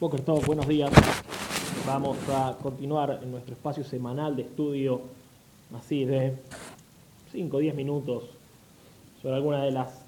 [0.00, 0.90] Boker Tov, buenos días.
[1.86, 5.00] Vamos a continuar en nuestro espacio semanal de estudio,
[5.72, 6.34] así de
[7.30, 8.24] 5 o 10 minutos,
[9.22, 10.04] sobre alguna de las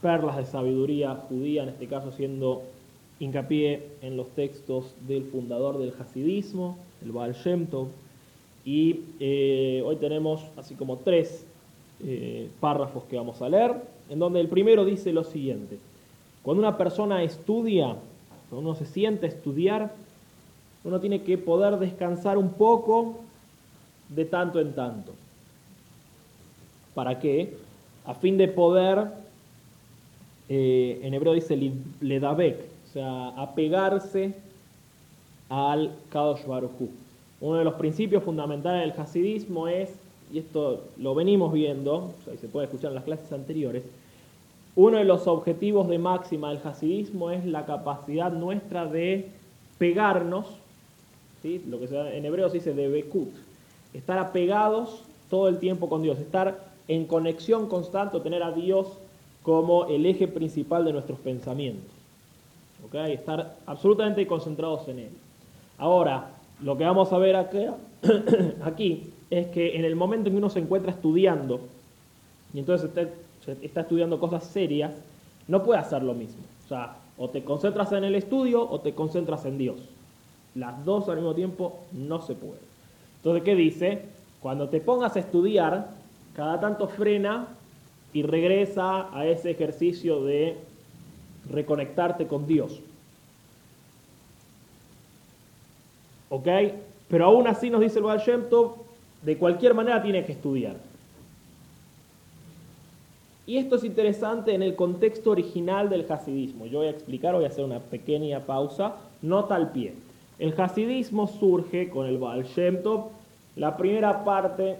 [0.00, 2.62] perlas de sabiduría judía, en este caso haciendo
[3.20, 7.86] hincapié en los textos del fundador del hasidismo, el Baal Shem Tov.
[8.64, 11.46] Y eh, hoy tenemos así como tres
[12.04, 15.78] eh, párrafos que vamos a leer, en donde el primero dice lo siguiente.
[16.42, 17.94] Cuando una persona estudia,
[18.58, 19.92] uno se siente a estudiar,
[20.84, 23.20] uno tiene que poder descansar un poco
[24.08, 25.12] de tanto en tanto.
[26.94, 27.56] ¿Para qué?
[28.04, 29.08] A fin de poder,
[30.48, 31.56] eh, en hebreo dice
[32.00, 34.34] ledabek, o sea, apegarse
[35.48, 36.70] al Kadosh Baruj.
[37.40, 39.90] Uno de los principios fundamentales del hasidismo es,
[40.32, 43.82] y esto lo venimos viendo, o sea, se puede escuchar en las clases anteriores,
[44.74, 49.28] uno de los objetivos de máxima del hasidismo es la capacidad nuestra de
[49.78, 50.46] pegarnos,
[51.42, 51.62] ¿sí?
[51.68, 53.30] lo que en hebreo se dice de bekut,
[53.92, 58.86] estar apegados todo el tiempo con Dios, estar en conexión constante, tener a Dios
[59.42, 61.90] como el eje principal de nuestros pensamientos.
[62.92, 65.10] Estar absolutamente concentrados en Él.
[65.78, 67.36] Ahora, lo que vamos a ver
[68.64, 71.60] aquí es que en el momento en que uno se encuentra estudiando,
[72.52, 73.08] y entonces está
[73.62, 74.92] está estudiando cosas serias,
[75.48, 76.42] no puede hacer lo mismo.
[76.64, 79.76] O sea, o te concentras en el estudio o te concentras en Dios.
[80.54, 82.60] Las dos al mismo tiempo no se puede.
[83.16, 84.02] Entonces, ¿qué dice?
[84.40, 85.90] Cuando te pongas a estudiar,
[86.34, 87.48] cada tanto frena
[88.12, 90.56] y regresa a ese ejercicio de
[91.48, 92.80] reconectarte con Dios.
[96.28, 96.48] ¿Ok?
[97.08, 98.22] Pero aún así nos dice el Baal
[99.22, 100.76] de cualquier manera tiene que estudiar.
[103.46, 106.66] Y esto es interesante en el contexto original del hasidismo.
[106.66, 109.94] Yo voy a explicar, voy a hacer una pequeña pausa, nota al pie.
[110.38, 112.46] El hasidismo surge con el Baal
[113.56, 114.76] la primera parte,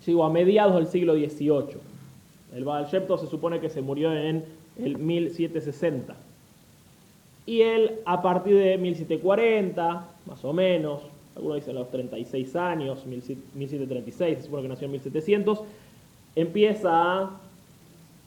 [0.00, 1.78] sigo a mediados del siglo XVIII.
[2.54, 4.44] El Baal se supone que se murió en
[4.78, 6.14] el 1760.
[7.44, 11.02] Y él, a partir de 1740, más o menos,
[11.34, 15.60] algunos dicen los 36 años, 1736, se supone que nació en 1700,
[16.36, 17.40] empieza a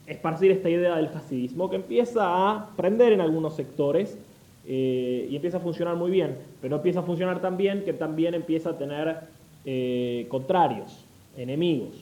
[0.06, 4.18] esparcir esta idea del hasidismo que empieza a prender en algunos sectores
[4.66, 8.70] eh, y empieza a funcionar muy bien, pero empieza a funcionar también que también empieza
[8.70, 9.20] a tener
[9.64, 11.04] eh, contrarios,
[11.36, 11.94] enemigos,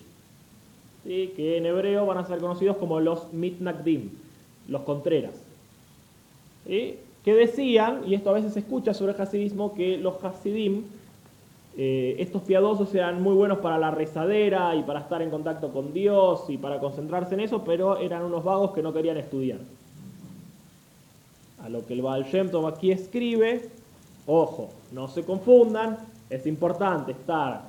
[1.04, 4.10] que en hebreo van a ser conocidos como los mitnagdim,
[4.68, 5.32] los contreras,
[7.24, 10.84] que decían, y esto a veces se escucha sobre el hasidismo, que los hasidim
[11.76, 15.92] eh, estos piadosos sean muy buenos para la rezadera y para estar en contacto con
[15.92, 19.58] Dios y para concentrarse en eso, pero eran unos vagos que no querían estudiar.
[21.62, 23.68] A lo que el Baal Shem Tov aquí escribe,
[24.26, 25.98] ojo, no se confundan,
[26.28, 27.62] es importante estar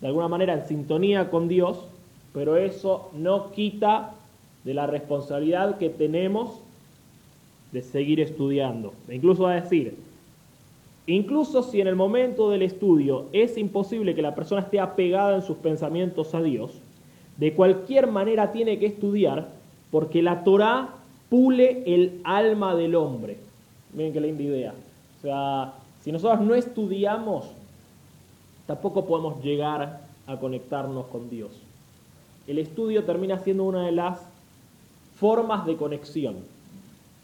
[0.00, 1.78] de alguna manera en sintonía con Dios,
[2.32, 4.14] pero eso no quita
[4.64, 6.60] de la responsabilidad que tenemos
[7.72, 8.92] de seguir estudiando.
[9.08, 9.96] E incluso va a decir,
[11.10, 15.42] Incluso si en el momento del estudio es imposible que la persona esté apegada en
[15.42, 16.70] sus pensamientos a Dios,
[17.36, 19.48] de cualquier manera tiene que estudiar
[19.90, 20.90] porque la Torah
[21.28, 23.38] pule el alma del hombre.
[23.92, 24.72] Miren qué linda idea.
[25.18, 27.46] O sea, si nosotros no estudiamos,
[28.68, 31.50] tampoco podemos llegar a conectarnos con Dios.
[32.46, 34.20] El estudio termina siendo una de las
[35.16, 36.36] formas de conexión.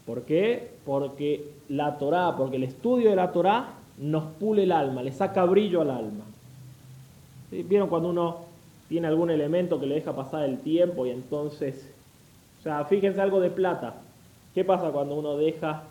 [0.05, 0.71] ¿Por qué?
[0.85, 5.43] Porque la Torah, porque el estudio de la Torah nos pule el alma, le saca
[5.45, 6.23] brillo al alma.
[7.51, 8.47] ¿Vieron cuando uno
[8.89, 11.89] tiene algún elemento que le deja pasar el tiempo y entonces,
[12.59, 13.95] o sea, fíjense algo de plata.
[14.53, 15.83] ¿Qué pasa cuando uno deja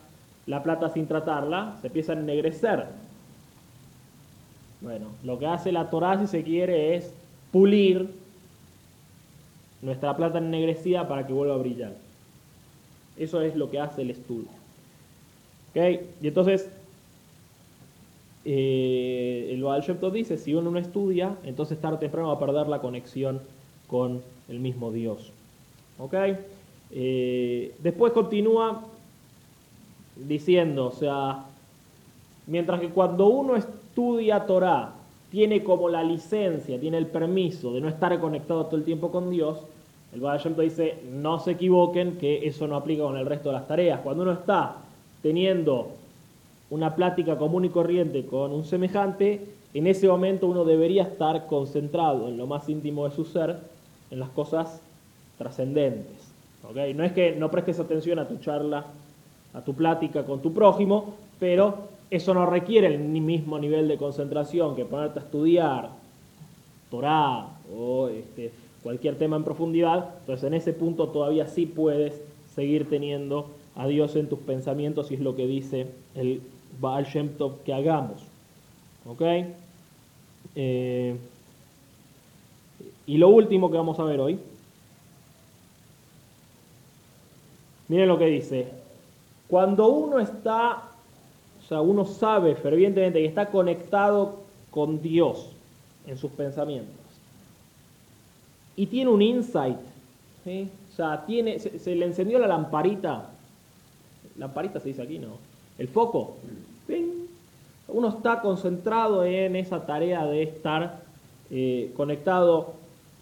[0.46, 1.76] la plata sin tratarla?
[1.80, 2.86] Se empieza a ennegrecer.
[4.80, 7.12] Bueno, lo que hace la Torah, si se quiere, es
[7.52, 8.10] pulir
[9.82, 11.92] nuestra plata ennegrecida para que vuelva a brillar.
[13.16, 14.48] Eso es lo que hace el estudio.
[15.70, 16.02] ¿Ok?
[16.22, 16.68] Y entonces,
[18.48, 22.68] eh, el Baal Shem dice, si uno no estudia, entonces tarde temprano va a perder
[22.68, 23.40] la conexión
[23.88, 25.32] con el mismo Dios.
[25.98, 26.14] ¿Ok?
[26.92, 28.84] Eh, después continúa
[30.14, 31.44] diciendo, o sea,
[32.46, 34.92] mientras que cuando uno estudia Torah,
[35.32, 39.28] tiene como la licencia, tiene el permiso de no estar conectado todo el tiempo con
[39.28, 39.58] Dios,
[40.14, 43.56] el Baal Shem dice, no se equivoquen que eso no aplica con el resto de
[43.56, 44.02] las tareas.
[44.02, 44.76] Cuando uno está
[45.20, 45.95] teniendo
[46.70, 52.28] una plática común y corriente con un semejante, en ese momento uno debería estar concentrado
[52.28, 53.58] en lo más íntimo de su ser,
[54.10, 54.80] en las cosas
[55.38, 56.16] trascendentes.
[56.68, 56.94] ¿okay?
[56.94, 58.86] No es que no prestes atención a tu charla
[59.56, 64.76] a tu plática con tu prójimo, pero eso no requiere el mismo nivel de concentración
[64.76, 65.90] que ponerte a estudiar
[66.90, 68.52] Torah o este,
[68.82, 70.10] cualquier tema en profundidad.
[70.20, 72.20] Entonces en ese punto todavía sí puedes
[72.54, 76.42] seguir teniendo a Dios en tus pensamientos y es lo que dice el
[76.80, 78.22] Baal Shem Tov que hagamos.
[79.06, 79.22] ¿Ok?
[80.54, 81.16] Eh,
[83.06, 84.38] y lo último que vamos a ver hoy.
[87.88, 88.68] Miren lo que dice.
[89.48, 90.82] Cuando uno está,
[91.60, 94.40] o sea, uno sabe fervientemente que está conectado
[94.70, 95.52] con Dios
[96.06, 97.06] en sus pensamientos
[98.76, 99.78] y tiene un insight,
[100.46, 103.30] o sea, tiene, se, le encendió la lamparita,
[104.36, 105.38] lamparita se dice aquí, ¿no?
[105.78, 106.36] El foco,
[107.88, 111.02] uno está concentrado en esa tarea de estar
[111.50, 112.74] eh, conectado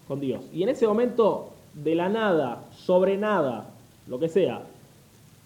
[0.09, 0.43] con Dios.
[0.53, 3.67] Y en ese momento, de la nada, sobre nada,
[4.07, 4.63] lo que sea,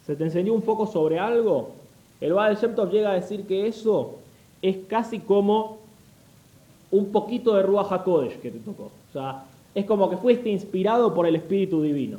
[0.06, 1.70] se te encendió un foco sobre algo,
[2.20, 4.16] el Baal Shem llega a decir que eso
[4.62, 5.78] es casi como
[6.90, 8.84] un poquito de Ruach HaKodesh que te tocó.
[8.84, 9.44] O sea,
[9.75, 12.19] es como que fuiste inspirado por el Espíritu Divino.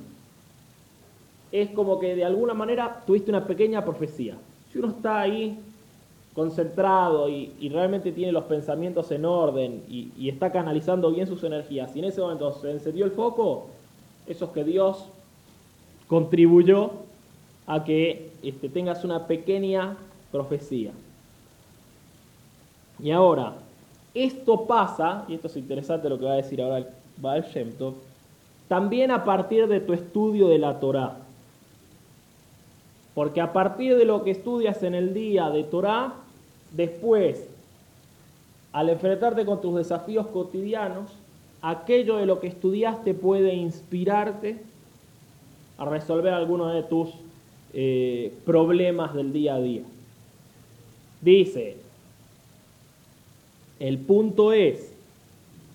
[1.52, 4.38] Es como que de alguna manera tuviste una pequeña profecía.
[4.72, 5.60] Si uno está ahí
[6.34, 12.00] concentrado y, realmente tiene los pensamientos en orden y, está canalizando bien sus energías, y
[12.00, 13.68] en ese momento se encendió el foco,
[14.28, 15.06] eso es que Dios
[16.08, 16.92] contribuyó
[17.68, 19.98] a que este, tengas una pequeña
[20.32, 20.92] profecía.
[23.02, 23.54] Y ahora,
[24.14, 26.88] esto pasa, y esto es interesante lo que va a decir ahora
[27.18, 27.72] Baal Shem
[28.68, 31.18] también a partir de tu estudio de la Torá.
[33.20, 36.14] Porque a partir de lo que estudias en el día de Torá,
[36.72, 37.50] después,
[38.72, 41.12] al enfrentarte con tus desafíos cotidianos,
[41.62, 44.62] aquello de lo que estudiaste puede inspirarte
[45.78, 47.10] a resolver algunos de tus
[47.74, 49.84] eh, problemas del día a día.
[51.20, 51.76] Dice,
[53.82, 54.94] el punto es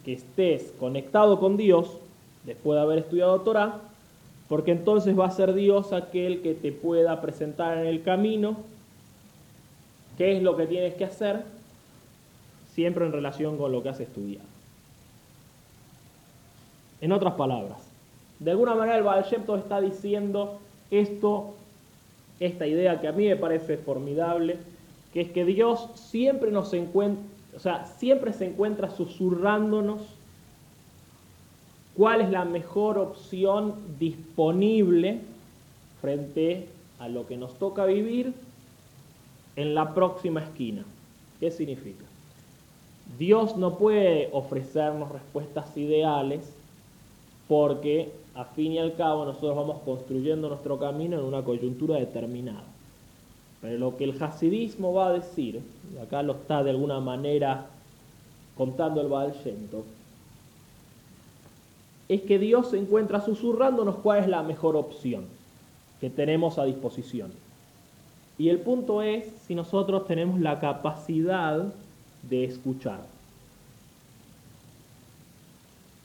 [0.02, 1.98] que estés conectado con Dios
[2.46, 3.82] después de haber estudiado Torah,
[4.48, 8.58] porque entonces va a ser Dios aquel que te pueda presentar en el camino
[10.18, 11.44] qué es lo que tienes que hacer,
[12.72, 14.46] siempre en relación con lo que has estudiado.
[17.00, 17.78] En otras palabras,
[18.38, 20.58] de alguna manera el Shem está diciendo
[20.90, 21.54] esto,
[22.40, 24.58] esta idea que a mí me parece formidable,
[25.12, 27.22] que es que Dios siempre nos encuentra,
[27.56, 30.00] o sea, siempre se encuentra susurrándonos
[31.96, 35.20] cuál es la mejor opción disponible
[36.00, 36.68] frente
[36.98, 38.32] a lo que nos toca vivir
[39.56, 40.84] en la próxima esquina.
[41.40, 42.04] ¿Qué significa?
[43.18, 46.52] Dios no puede ofrecernos respuestas ideales
[47.48, 52.64] porque a fin y al cabo nosotros vamos construyendo nuestro camino en una coyuntura determinada.
[53.60, 55.62] Pero lo que el hasidismo va a decir,
[55.94, 57.66] y acá lo está de alguna manera
[58.56, 59.68] contando el Baal Shem
[62.08, 65.24] es que Dios se encuentra susurrándonos cuál es la mejor opción
[66.00, 67.32] que tenemos a disposición.
[68.36, 71.72] Y el punto es si nosotros tenemos la capacidad
[72.28, 73.00] de escuchar.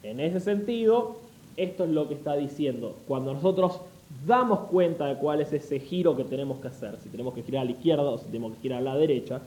[0.03, 1.17] En ese sentido,
[1.57, 2.95] esto es lo que está diciendo.
[3.07, 3.79] Cuando nosotros
[4.25, 7.63] damos cuenta de cuál es ese giro que tenemos que hacer, si tenemos que girar
[7.63, 9.41] a la izquierda o si tenemos que girar a la derecha,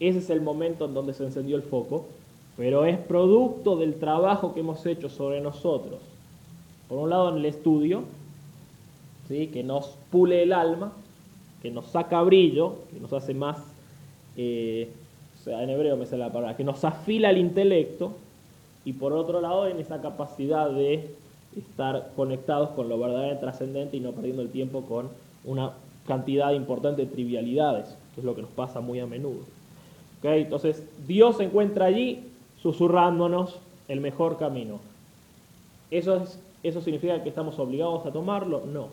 [0.00, 2.06] ese es el momento en donde se encendió el foco,
[2.56, 6.00] pero es producto del trabajo que hemos hecho sobre nosotros.
[6.88, 8.04] Por un lado en el estudio,
[9.28, 9.48] ¿sí?
[9.48, 10.92] que nos pule el alma,
[11.62, 13.58] que nos saca brillo, que nos hace más,
[14.36, 14.88] eh,
[15.40, 18.12] o sea, en hebreo me sale la palabra, que nos afila el intelecto,
[18.84, 21.10] y por otro lado en esa capacidad de
[21.56, 25.08] estar conectados con lo verdaderamente trascendente y no perdiendo el tiempo con
[25.44, 25.72] una
[26.06, 29.40] cantidad importante de trivialidades, que es lo que nos pasa muy a menudo.
[30.22, 32.24] Entonces, Dios se encuentra allí
[32.62, 33.56] susurrándonos
[33.88, 34.80] el mejor camino.
[35.90, 38.62] ¿Eso, es, ¿Eso significa que estamos obligados a tomarlo?
[38.66, 38.88] No.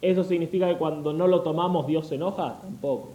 [0.00, 2.60] ¿Eso significa que cuando no lo tomamos Dios se enoja?
[2.62, 3.10] Tampoco.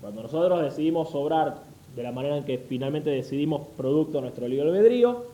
[0.00, 1.62] Cuando nosotros decidimos obrar
[1.94, 5.24] de la manera en que finalmente decidimos producto de nuestro libre albedrío,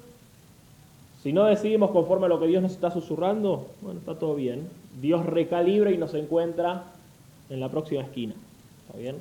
[1.23, 4.69] si no decidimos conforme a lo que Dios nos está susurrando, bueno, está todo bien.
[5.01, 6.85] Dios recalibra y nos encuentra
[7.49, 8.35] en la próxima esquina.
[8.87, 9.17] ¿Está bien?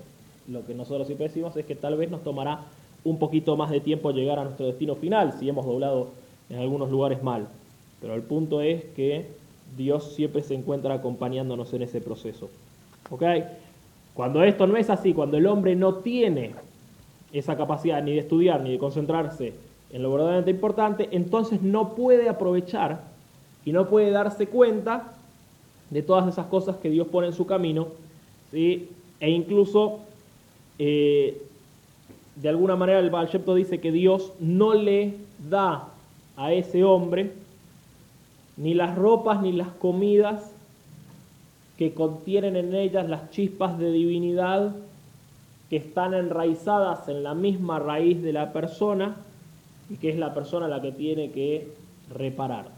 [0.48, 2.62] Lo que nosotros sí decimos es que tal vez nos tomará
[3.04, 6.10] un poquito más de tiempo llegar a nuestro destino final si hemos doblado
[6.50, 7.48] en algunos lugares mal.
[8.00, 9.28] Pero el punto es que
[9.78, 12.50] Dios siempre se encuentra acompañándonos en ese proceso.
[13.10, 13.24] ¿Ok?
[14.14, 16.52] Cuando esto no es así, cuando el hombre no tiene
[17.32, 19.54] esa capacidad ni de estudiar ni de concentrarse
[19.92, 23.04] en lo verdaderamente importante, entonces no puede aprovechar
[23.66, 25.14] y no puede darse cuenta
[25.90, 27.88] de todas esas cosas que Dios pone en su camino,
[28.52, 28.90] ¿sí?
[29.20, 30.00] e incluso
[30.80, 31.42] eh,
[32.42, 35.14] de alguna manera el Baal dice que Dios no le
[35.50, 35.90] da
[36.36, 37.34] a ese hombre
[38.58, 40.52] ni las ropas ni las comidas
[41.78, 44.76] que contienen en ellas las chispas de divinidad
[45.70, 49.16] que están enraizadas en la misma raíz de la persona
[49.90, 51.68] y que es la persona la que tiene que
[52.14, 52.70] reparar.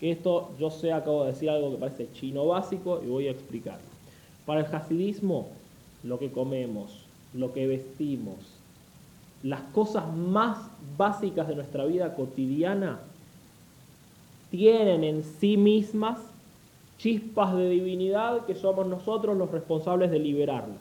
[0.00, 3.78] Esto, yo sé, acabo de decir algo que parece chino básico y voy a explicar.
[4.44, 5.48] Para el hasidismo,
[6.02, 7.04] lo que comemos,
[7.34, 8.61] lo que vestimos,
[9.42, 10.58] las cosas más
[10.96, 13.00] básicas de nuestra vida cotidiana
[14.50, 16.18] tienen en sí mismas
[16.98, 20.78] chispas de divinidad que somos nosotros los responsables de liberarlas.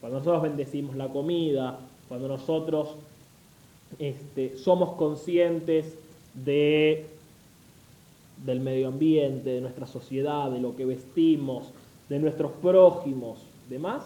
[0.00, 1.78] Cuando nosotros bendecimos la comida,
[2.08, 2.96] cuando nosotros
[3.98, 5.96] este, somos conscientes
[6.34, 7.06] de,
[8.44, 11.68] del medio ambiente, de nuestra sociedad, de lo que vestimos,
[12.08, 14.02] de nuestros prójimos, demás,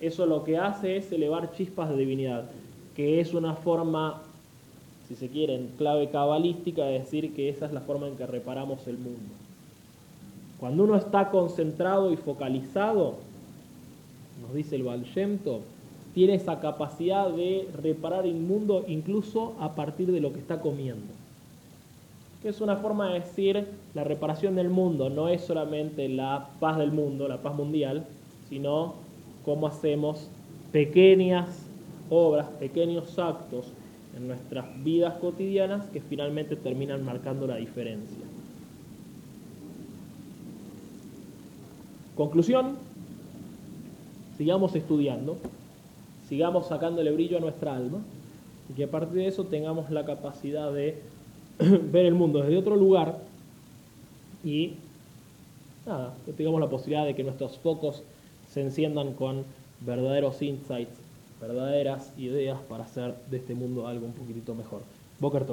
[0.00, 2.50] eso lo que hace es elevar chispas de divinidad,
[2.96, 4.22] que es una forma
[5.10, 8.86] si se quiere, clave cabalística, de decir que esa es la forma en que reparamos
[8.86, 9.34] el mundo.
[10.60, 13.16] Cuando uno está concentrado y focalizado,
[14.40, 15.62] nos dice el Valshemto,
[16.14, 21.12] tiene esa capacidad de reparar el mundo incluso a partir de lo que está comiendo.
[22.40, 26.78] Que es una forma de decir la reparación del mundo, no es solamente la paz
[26.78, 28.06] del mundo, la paz mundial,
[28.48, 28.94] sino
[29.44, 30.28] cómo hacemos
[30.72, 31.48] pequeñas
[32.08, 33.66] obras, pequeños actos
[34.16, 38.24] en nuestras vidas cotidianas que finalmente terminan marcando la diferencia.
[42.16, 42.76] Conclusión,
[44.36, 45.38] sigamos estudiando,
[46.28, 48.00] sigamos sacándole brillo a nuestra alma
[48.68, 51.00] y que a partir de eso tengamos la capacidad de
[51.58, 53.18] ver el mundo desde otro lugar
[54.44, 54.74] y
[55.86, 58.02] nada, tengamos la posibilidad de que nuestros focos
[58.52, 59.44] se enciendan con
[59.80, 60.98] verdaderos insights
[61.40, 64.82] verdaderas ideas para hacer de este mundo algo un poquitito mejor.
[65.20, 65.46] Boker